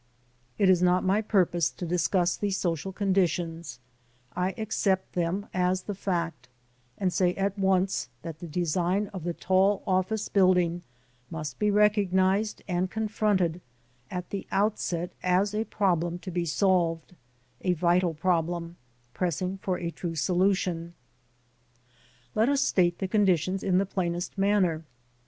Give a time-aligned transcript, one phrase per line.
[0.57, 3.77] It is not my purpose to discuss the social conditions;
[4.35, 6.49] I accept them as the fact,
[6.97, 10.81] and say at once that the design of the tall office building
[11.29, 13.61] must be recognized and confronted
[14.09, 17.11] at the outset as a problem to be solved,
[17.63, 18.77] ŌĆö a vital problem,
[19.13, 20.95] pressing for a true solution.
[22.33, 24.83] Let us state the conditions in the plainest manner.